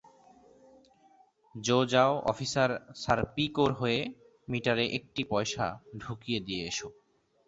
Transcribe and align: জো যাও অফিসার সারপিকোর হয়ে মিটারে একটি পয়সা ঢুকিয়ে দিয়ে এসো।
জো 1.55 1.77
যাও 1.85 2.13
অফিসার 2.31 2.69
সারপিকোর 2.95 3.69
হয়ে 3.73 3.99
মিটারে 4.47 4.85
একটি 4.97 5.21
পয়সা 5.23 5.65
ঢুকিয়ে 5.97 6.39
দিয়ে 6.39 6.61
এসো। 6.67 6.87